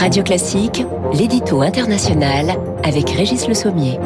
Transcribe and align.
Radio 0.00 0.22
Classique, 0.22 0.84
l'édito 1.12 1.60
international 1.62 2.56
avec 2.82 3.10
Régis 3.10 3.46
Le 3.46 3.54
Sommier. 3.54 3.98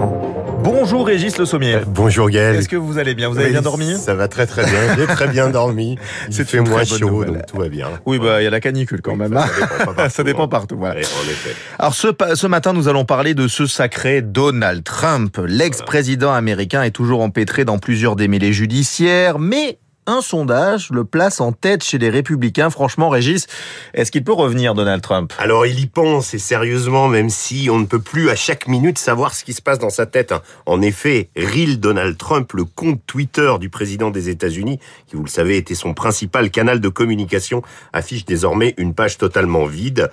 Bonjour 0.63 1.07
Régis 1.07 1.37
Le 1.39 1.45
Sommier. 1.45 1.79
Bonjour 1.87 2.29
Gaël. 2.31 2.57
Est-ce 2.57 2.69
que 2.69 2.77
vous 2.77 2.99
allez 2.99 3.15
bien? 3.15 3.29
Vous 3.29 3.37
avez 3.37 3.47
Oui, 3.47 3.53
bien 3.53 3.63
dormi? 3.63 3.97
Ça 3.97 4.15
va 4.15 4.29
très 4.29 4.47
très 4.47 4.65
bien. 4.65 4.97
J'ai 4.97 5.07
très 5.07 5.29
bien 5.29 5.51
dormi. 5.51 5.97
C'est 6.31 6.49
fait 6.49 6.61
moins 6.61 6.85
chaud, 6.85 6.99
nouvelle. 6.99 7.33
donc 7.35 7.47
tout 7.47 7.59
va 7.59 7.69
bien. 7.69 7.89
Oui, 8.07 8.19
bah 8.19 8.41
il 8.41 8.45
y 8.45 8.47
a 8.47 8.51
la 8.51 8.61
canicule 8.61 9.03
quand 9.03 9.15
même. 9.15 9.37
hein. 9.37 9.45
Ça 9.47 9.53
dépend 9.69 9.95
partout. 9.95 10.11
Ça 10.15 10.23
dépend 10.25 10.45
hein. 10.45 10.49
partout, 10.49 10.77
voilà. 10.79 10.95
Ouais, 10.97 11.01
en 11.07 11.31
effet. 11.31 11.55
Alors 11.79 11.95
ce, 11.95 12.09
ce 12.35 12.47
matin, 12.47 12.73
nous 12.73 12.89
allons 12.89 13.05
parler 13.05 13.35
de 13.35 13.47
ce 13.47 13.67
sacré 13.67 14.23
Donald 14.23 14.83
Trump. 14.85 15.39
L'ex-président 15.47 16.33
américain 16.33 16.83
est 16.83 16.91
toujours 16.93 17.21
empêtré 17.23 17.65
dans 17.65 17.79
plusieurs 17.79 18.17
démêlés 18.17 18.53
judiciaires, 18.53 19.39
mais 19.39 19.79
un 20.07 20.21
sondage 20.21 20.91
le 20.91 21.05
place 21.05 21.41
en 21.41 21.53
tête 21.53 21.83
chez 21.83 21.99
les 21.99 22.11
républicains. 22.11 22.71
Franchement, 22.71 23.09
Régis, 23.09 23.47
est-ce 23.95 24.11
qu'il 24.11 24.25
peut 24.25 24.33
revenir, 24.33 24.75
Donald 24.75 25.03
Trump? 25.03 25.33
Alors 25.39 25.67
il 25.67 25.81
y 25.81 25.87
pense 25.87 26.35
et 26.35 26.39
sérieusement, 26.39 27.09
même 27.09 27.31
si 27.31 27.69
on 27.71 27.79
ne 27.79 27.87
peut 27.87 28.01
plus 28.01 28.31
à 28.31 28.37
chaque 28.37 28.69
minute 28.69 28.99
savoir 28.99 29.35
ce 29.35 29.45
qui 29.45 29.53
se 29.53 29.63
passe 29.63 29.79
dans 29.79 29.91
sa 29.91 30.07
tête. 30.07 30.33
hein. 30.33 30.43
En 30.67 30.83
effet, 30.83 31.31
Real 31.37 31.79
Donald 31.79 32.17
Trump, 32.19 32.53
le 32.53 32.65
compte 32.65 33.01
Twitter 33.07 33.53
du 33.61 33.71
président 33.71 34.11
des 34.11 34.29
États-Unis, 34.29 34.79
qui 35.07 35.17
vous 35.17 35.25
le 35.25 35.31
savez 35.31 35.57
était 35.57 35.75
son 35.75 35.95
principal 35.95 36.51
canal 36.51 36.81
de 36.81 36.89
communication, 36.89 37.63
affiche 37.93 38.25
désormais 38.25 38.75
une 38.77 38.95
page 38.95 39.19
totalement 39.19 39.67
vide. 39.67 40.11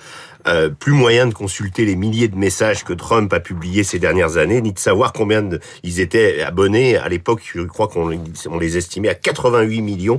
Euh, 0.47 0.69
plus 0.69 0.91
moyen 0.93 1.27
de 1.27 1.33
consulter 1.33 1.85
les 1.85 1.95
milliers 1.95 2.27
de 2.27 2.35
messages 2.35 2.83
que 2.83 2.93
Trump 2.93 3.31
a 3.31 3.39
publiés 3.39 3.83
ces 3.83 3.99
dernières 3.99 4.37
années, 4.37 4.59
ni 4.61 4.73
de 4.73 4.79
savoir 4.79 5.13
combien 5.13 5.41
de, 5.43 5.59
ils 5.83 5.99
étaient 5.99 6.41
abonnés. 6.41 6.97
À 6.97 7.09
l'époque, 7.09 7.41
je 7.53 7.61
crois 7.61 7.87
qu'on 7.87 8.09
on 8.49 8.59
les 8.59 8.77
estimait 8.77 9.09
à 9.09 9.13
88 9.15 9.81
millions. 9.81 10.17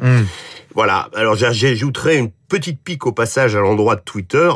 Voilà. 0.75 1.09
Alors 1.15 1.35
j'a- 1.35 1.53
j'ajouterai 1.53 2.19
une 2.19 2.31
petite 2.53 2.83
pique 2.85 3.07
au 3.07 3.13
passage 3.13 3.57
à 3.57 3.61
l'endroit 3.61 3.97
de 3.97 4.03
Twitter 4.03 4.51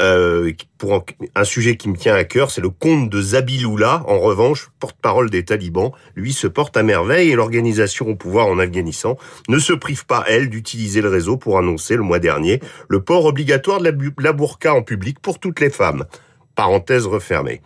euh, 0.00 0.50
pour 0.78 1.04
un- 1.34 1.44
sujet 1.44 1.76
qui 1.76 1.90
me 1.90 1.96
tient 1.98 2.14
à 2.14 2.24
cœur, 2.24 2.50
c'est 2.50 2.62
le 2.62 2.70
compte 2.70 3.10
de 3.10 3.20
Zabiloula. 3.20 4.02
En 4.06 4.18
revanche, 4.20 4.70
porte-parole 4.80 5.28
des 5.28 5.44
talibans, 5.44 5.92
lui 6.16 6.32
se 6.32 6.46
porte 6.46 6.78
à 6.78 6.82
merveille 6.82 7.30
et 7.30 7.34
l'organisation 7.34 8.08
au 8.08 8.14
pouvoir 8.14 8.46
en 8.46 8.58
Afghanistan 8.58 9.18
ne 9.50 9.58
se 9.58 9.74
prive 9.74 10.06
pas 10.06 10.24
elle 10.28 10.48
d'utiliser 10.48 11.02
le 11.02 11.10
réseau 11.10 11.36
pour 11.36 11.58
annoncer 11.58 11.94
le 11.96 12.02
mois 12.02 12.20
dernier 12.20 12.58
le 12.88 13.02
port 13.02 13.26
obligatoire 13.26 13.80
de 13.80 13.84
la, 13.84 13.92
la 14.18 14.32
burqa 14.32 14.72
en 14.72 14.82
public 14.82 15.18
pour 15.20 15.38
toutes 15.38 15.60
les 15.60 15.68
femmes. 15.70 16.06
Parenthèse 16.54 17.04
refermée. 17.04 17.60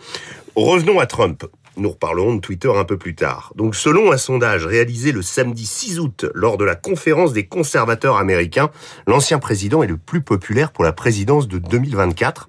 Revenons 0.56 0.98
à 0.98 1.06
Trump. 1.06 1.44
Nous 1.78 1.90
reparlerons 1.90 2.36
de 2.36 2.40
Twitter 2.40 2.70
un 2.74 2.84
peu 2.84 2.96
plus 2.96 3.14
tard. 3.14 3.52
Donc, 3.54 3.76
selon 3.76 4.10
un 4.10 4.16
sondage 4.16 4.64
réalisé 4.64 5.12
le 5.12 5.20
samedi 5.20 5.66
6 5.66 6.00
août 6.00 6.26
lors 6.34 6.56
de 6.56 6.64
la 6.64 6.74
conférence 6.74 7.34
des 7.34 7.46
conservateurs 7.46 8.16
américains, 8.16 8.70
l'ancien 9.06 9.38
président 9.38 9.82
est 9.82 9.86
le 9.86 9.98
plus 9.98 10.22
populaire 10.22 10.72
pour 10.72 10.84
la 10.84 10.92
présidence 10.92 11.48
de 11.48 11.58
2024. 11.58 12.48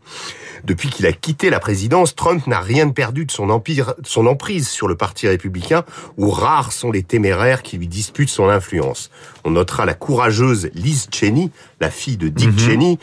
Depuis 0.64 0.90
qu'il 0.90 1.06
a 1.06 1.14
quitté 1.14 1.50
la 1.50 1.60
présidence, 1.60 2.16
Trump 2.16 2.48
n'a 2.48 2.60
rien 2.60 2.90
perdu 2.90 3.26
de 3.26 3.32
son 3.32 3.50
empire, 3.50 3.94
son 4.04 4.26
emprise 4.28 4.68
sur 4.68 4.88
le 4.88 4.96
parti 4.96 5.28
républicain, 5.28 5.84
où 6.18 6.30
rares 6.30 6.72
sont 6.72 6.92
les 6.92 7.04
téméraires 7.04 7.64
qui 7.64 7.78
lui 7.78 7.88
disputent 7.88 8.30
son 8.30 8.50
influence. 8.50 9.10
On 9.44 9.52
notera 9.52 9.86
la 9.86 9.94
courageuse 9.94 10.70
Liz 10.74 11.08
Cheney, 11.12 11.52
la 11.80 11.90
fille 11.90 12.18
de 12.18 12.28
Dick 12.28 12.58
Cheney, 12.60 12.98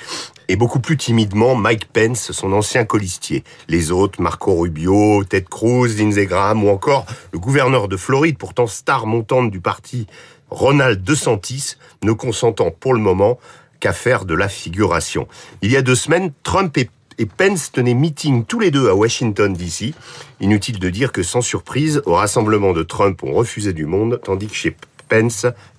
et 0.48 0.56
beaucoup 0.56 0.80
plus 0.80 0.96
timidement 0.96 1.54
Mike 1.54 1.86
Pence, 1.92 2.32
son 2.32 2.52
ancien 2.52 2.84
colistier. 2.84 3.44
Les 3.68 3.90
autres, 3.90 4.20
Marco 4.20 4.54
Rubio, 4.54 5.24
Ted 5.24 5.46
Cruz, 5.48 5.96
Lindsey 5.96 6.26
Graham 6.26 6.64
ou 6.64 6.68
encore 6.68 7.06
le 7.32 7.38
gouverneur 7.38 7.88
de 7.88 7.96
Floride, 7.96 8.36
pourtant 8.38 8.66
star 8.66 9.06
montante 9.06 9.50
du 9.50 9.60
parti, 9.60 10.06
Ronald 10.50 11.02
DeSantis, 11.02 11.76
ne 12.02 12.12
consentant 12.12 12.70
pour 12.70 12.94
le 12.94 13.00
moment 13.00 13.38
qu'à 13.80 13.92
faire 13.92 14.24
de 14.24 14.34
la 14.34 14.48
figuration. 14.48 15.26
Il 15.62 15.70
y 15.70 15.76
a 15.76 15.82
deux 15.82 15.94
semaines, 15.94 16.32
Trump 16.42 16.76
et 16.78 16.88
et 17.18 17.26
Pence 17.26 17.72
tenaient 17.72 17.94
meeting 17.94 18.44
tous 18.44 18.60
les 18.60 18.70
deux 18.70 18.88
à 18.88 18.94
Washington, 18.94 19.52
D.C. 19.52 19.94
Inutile 20.40 20.78
de 20.78 20.90
dire 20.90 21.12
que 21.12 21.22
sans 21.22 21.40
surprise, 21.40 22.02
au 22.06 22.14
rassemblement 22.14 22.72
de 22.72 22.82
Trump, 22.82 23.20
on 23.22 23.32
refusait 23.32 23.72
du 23.72 23.86
monde, 23.86 24.20
tandis 24.22 24.46
que 24.46 24.54
chez 24.54 24.76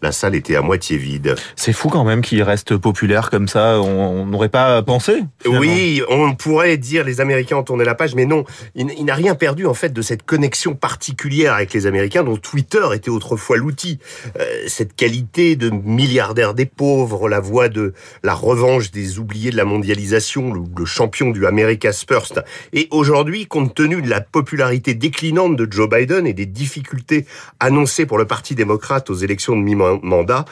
La 0.01 0.11
salle 0.11 0.35
était 0.35 0.55
à 0.55 0.61
moitié 0.61 0.97
vide. 0.97 1.35
C'est 1.55 1.73
fou 1.73 1.89
quand 1.89 2.03
même 2.03 2.21
qu'il 2.21 2.41
reste 2.43 2.77
populaire 2.77 3.29
comme 3.29 3.47
ça. 3.47 3.79
On 3.81 4.05
on 4.15 4.25
n'aurait 4.25 4.49
pas 4.49 4.81
pensé. 4.81 5.23
finalement. 5.41 5.59
Oui, 5.61 6.01
on 6.09 6.35
pourrait 6.35 6.77
dire 6.77 7.03
les 7.03 7.21
Américains 7.21 7.57
ont 7.57 7.63
tourné 7.63 7.83
la 7.85 7.95
page, 7.95 8.15
mais 8.15 8.25
non, 8.25 8.45
il, 8.75 8.87
il 8.97 9.05
n'a 9.05 9.15
rien 9.15 9.35
perdu 9.35 9.65
en 9.65 9.73
fait 9.73 9.93
de 9.93 10.01
cette 10.01 10.23
connexion 10.23 10.75
particulière 10.75 11.53
avec 11.53 11.73
les 11.73 11.87
Américains 11.87 12.23
dont 12.23 12.37
Twitter 12.37 12.83
était 12.93 13.09
autrefois 13.09 13.57
l'outil. 13.57 13.99
Euh, 14.39 14.45
cette 14.67 14.95
qualité 14.95 15.55
de 15.55 15.69
milliardaire 15.69 16.53
des 16.53 16.65
pauvres, 16.65 17.29
la 17.29 17.39
voix 17.39 17.69
de 17.69 17.93
la 18.23 18.33
revanche 18.33 18.91
des 18.91 19.19
oubliés 19.19 19.51
de 19.51 19.57
la 19.57 19.65
mondialisation, 19.65 20.53
le, 20.53 20.61
le 20.77 20.85
champion 20.85 21.31
du 21.31 21.45
America's 21.45 22.05
First. 22.07 22.41
Et 22.73 22.87
aujourd'hui, 22.91 23.45
compte 23.47 23.73
tenu 23.75 24.01
de 24.01 24.09
la 24.09 24.21
popularité 24.21 24.93
déclinante 24.93 25.55
de 25.55 25.67
Joe 25.69 25.89
Biden 25.89 26.27
et 26.27 26.33
des 26.33 26.45
difficultés 26.45 27.25
annoncées 27.59 28.05
pour 28.05 28.17
le 28.17 28.25
Parti 28.25 28.55
démocrate 28.55 29.09
aux 29.09 29.15
élections 29.25 29.57
de 29.57 29.61
mi-mandat, 29.61 30.45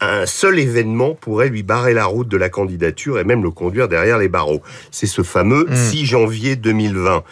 un 0.00 0.26
seul 0.26 0.58
événement 0.58 1.14
pourrait 1.14 1.48
lui 1.48 1.62
barrer 1.62 1.94
la 1.94 2.06
route 2.06 2.26
de 2.26 2.36
la 2.36 2.48
candidature 2.48 3.20
et 3.20 3.24
même 3.24 3.42
le 3.42 3.50
conduire 3.50 3.88
derrière 3.88 4.18
les 4.18 4.28
barreaux. 4.28 4.62
C'est 4.90 5.06
ce 5.06 5.22
fameux 5.22 5.68
6 5.72 6.06
janvier 6.06 6.56
2020. 6.56 7.22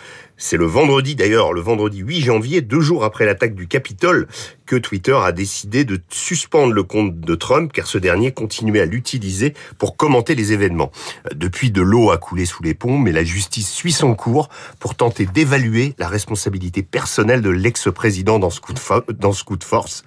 C'est 0.43 0.57
le 0.57 0.65
vendredi, 0.65 1.15
d'ailleurs, 1.17 1.53
le 1.53 1.61
vendredi 1.61 1.99
8 1.99 2.23
janvier, 2.23 2.63
deux 2.63 2.81
jours 2.81 3.05
après 3.05 3.27
l'attaque 3.27 3.55
du 3.55 3.69
Capitole, 3.69 4.27
que 4.65 4.77
Twitter 4.77 5.17
a 5.23 5.33
décidé 5.33 5.85
de 5.85 6.01
suspendre 6.11 6.73
le 6.73 6.83
compte 6.83 7.21
de 7.21 7.35
Trump, 7.35 7.71
car 7.75 7.87
ce 7.87 7.99
dernier 7.99 8.33
continuait 8.33 8.81
à 8.81 8.87
l'utiliser 8.87 9.53
pour 9.79 9.99
commenter 9.99 10.35
les 10.35 10.53
événements. 10.53 10.93
Depuis, 11.35 11.71
de 11.71 11.83
l'eau 11.83 12.11
a 12.11 12.17
coulé 12.17 12.47
sous 12.47 12.63
les 12.63 12.73
ponts, 12.73 12.97
mais 12.97 13.13
la 13.13 13.23
justice 13.23 13.69
suit 13.71 13.93
son 13.93 14.15
cours 14.15 14.49
pour 14.79 14.95
tenter 14.95 15.27
d'évaluer 15.27 15.95
la 15.99 16.09
responsabilité 16.09 16.83
personnelle 16.83 17.43
de 17.43 17.51
l'ex-président 17.51 18.39
dans 18.39 18.51
ce 18.51 18.61
coup 18.61 18.73
de, 18.73 18.79
fo- 18.79 19.05
dans 19.13 19.33
ce 19.33 19.45
coup 19.45 19.57
de 19.57 19.65
force. 19.65 20.05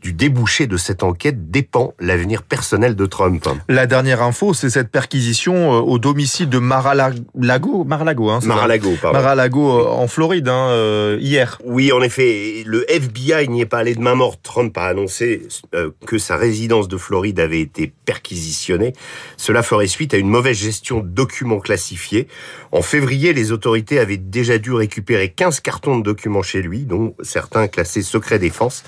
Du 0.00 0.12
débouché 0.14 0.66
de 0.66 0.76
cette 0.78 1.02
enquête 1.02 1.50
dépend 1.50 1.92
l'avenir 1.98 2.42
personnel 2.42 2.94
de 2.94 3.06
Trump. 3.06 3.46
La 3.68 3.86
dernière 3.86 4.22
info, 4.22 4.54
c'est 4.54 4.70
cette 4.70 4.90
perquisition 4.90 5.54
euh, 5.74 5.80
au 5.80 5.98
domicile 5.98 6.48
de 6.48 6.58
Mar-a-Lago, 6.58 7.84
Mar-a-Lago, 7.84 8.30
hein, 8.30 8.40
Mar-a-Lago, 8.44 8.90
pardon. 9.00 9.18
Mar-a-Lago 9.18 9.70
euh, 9.73 9.73
en 9.74 10.06
Floride, 10.08 10.48
hein, 10.48 10.68
euh, 10.70 11.18
hier. 11.20 11.60
Oui, 11.64 11.92
en 11.92 12.02
effet, 12.02 12.62
le 12.66 12.90
FBI 12.90 13.48
n'y 13.48 13.60
est 13.60 13.66
pas 13.66 13.78
allé 13.78 13.94
de 13.94 14.00
main 14.00 14.14
morte. 14.14 14.40
Trump 14.42 14.76
a 14.78 14.86
annoncé 14.86 15.42
euh, 15.74 15.90
que 16.06 16.18
sa 16.18 16.36
résidence 16.36 16.88
de 16.88 16.96
Floride 16.96 17.40
avait 17.40 17.60
été 17.60 17.92
perquisitionnée. 18.04 18.92
Cela 19.36 19.62
ferait 19.62 19.86
suite 19.86 20.14
à 20.14 20.16
une 20.16 20.28
mauvaise 20.28 20.56
gestion 20.56 21.00
de 21.00 21.08
documents 21.08 21.60
classifiés. 21.60 22.28
En 22.72 22.82
février, 22.82 23.32
les 23.32 23.52
autorités 23.52 23.98
avaient 23.98 24.16
déjà 24.16 24.58
dû 24.58 24.72
récupérer 24.72 25.30
15 25.30 25.60
cartons 25.60 25.98
de 25.98 26.02
documents 26.02 26.42
chez 26.42 26.62
lui, 26.62 26.80
dont 26.80 27.14
certains 27.22 27.68
classés 27.68 28.02
secret 28.02 28.38
défense. 28.38 28.84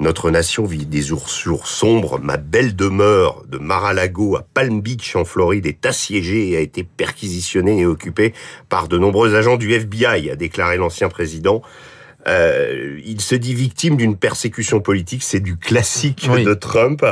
Notre 0.00 0.30
nation 0.30 0.64
vit 0.64 0.86
des 0.86 1.02
jours 1.02 1.28
sombres. 1.28 2.20
Ma 2.20 2.36
belle 2.36 2.76
demeure 2.76 3.42
de 3.48 3.58
Mar-a-Lago 3.58 4.36
à 4.36 4.42
Palm 4.42 4.80
Beach 4.80 5.16
en 5.16 5.24
Floride 5.24 5.66
est 5.66 5.84
assiégée 5.86 6.50
et 6.50 6.56
a 6.56 6.60
été 6.60 6.84
perquisitionnée 6.84 7.80
et 7.80 7.86
occupée 7.86 8.32
par 8.68 8.86
de 8.86 8.96
nombreux 8.96 9.34
agents 9.34 9.56
du 9.56 9.72
FBI, 9.72 10.30
a 10.30 10.36
déclaré 10.36 10.76
l'ancien 10.76 11.08
président. 11.08 11.62
Euh, 12.28 12.98
il 13.04 13.20
se 13.20 13.34
dit 13.34 13.54
victime 13.54 13.96
d'une 13.96 14.16
persécution 14.16 14.80
politique, 14.80 15.22
c'est 15.22 15.40
du 15.40 15.56
classique 15.56 16.28
Oui. 16.30 16.44
de 16.44 16.54
Trump. 16.54 17.04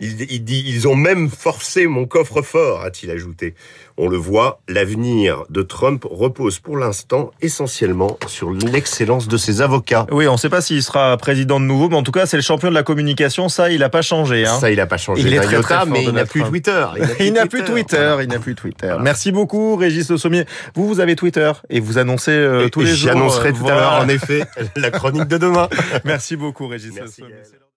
Il, 0.00 0.30
il 0.30 0.44
dit, 0.44 0.62
ils 0.66 0.86
ont 0.86 0.94
même 0.94 1.30
forcé 1.30 1.86
mon 1.86 2.04
coffre-fort, 2.06 2.82
a-t-il 2.82 3.10
ajouté. 3.10 3.54
On 3.96 4.08
le 4.08 4.16
voit, 4.16 4.60
l'avenir 4.68 5.42
de 5.50 5.62
Trump 5.62 6.04
repose 6.08 6.60
pour 6.60 6.76
l'instant 6.76 7.32
essentiellement 7.40 8.16
sur 8.28 8.52
l'excellence 8.52 9.26
de 9.26 9.36
ses 9.36 9.60
avocats. 9.60 10.06
Oui, 10.12 10.28
on 10.28 10.32
ne 10.32 10.36
sait 10.38 10.48
pas 10.50 10.60
s'il 10.60 10.82
sera 10.84 11.16
président 11.16 11.58
de 11.58 11.64
nouveau, 11.64 11.88
mais 11.88 11.96
en 11.96 12.04
tout 12.04 12.12
cas, 12.12 12.26
c'est 12.26 12.36
le 12.36 12.42
champion 12.44 12.68
de 12.68 12.74
la 12.74 12.84
communication. 12.84 13.48
Ça, 13.48 13.70
il 13.70 13.80
n'a 13.80 13.88
pas 13.88 14.02
changé. 14.02 14.46
Hein. 14.46 14.58
Ça, 14.60 14.70
il 14.70 14.76
n'a 14.76 14.86
pas 14.86 14.98
changé 14.98 15.22
Il 15.22 15.34
est 15.34 15.40
très, 15.40 15.56
iota, 15.56 15.84
mais 15.84 16.04
il 16.04 16.12
n'a 16.12 16.26
plus. 16.26 16.42
Twitter. 16.44 16.86
Il 17.18 17.32
n'a 17.32 17.46
plus 17.46 17.64
Twitter, 17.64 18.16
il 18.22 18.28
n'a 18.28 18.38
plus 18.38 18.54
Twitter. 18.54 18.86
Voilà. 18.86 19.02
Merci 19.02 19.32
beaucoup, 19.32 19.74
Régis 19.76 20.08
Le 20.10 20.16
Sommier. 20.16 20.44
Vous, 20.76 20.86
vous 20.86 21.00
avez 21.00 21.16
Twitter 21.16 21.50
et 21.68 21.80
vous 21.80 21.98
annoncez 21.98 22.30
euh, 22.30 22.66
Et- 22.66 22.70
tous 22.70 22.82
et 22.82 22.84
les 22.84 22.90
jours. 22.94 23.12
J'annoncerai 23.12 23.48
euh, 23.48 23.52
tout 23.52 23.66
à 23.66 23.74
l'heure, 23.74 23.92
en 23.94 24.08
effet, 24.08 24.44
la 24.76 24.90
chronique 24.90 25.28
de 25.28 25.38
demain. 25.38 25.68
Merci 26.04 26.36
beaucoup, 26.36 26.66
Régis 26.66 26.94
Merci. 26.94 27.22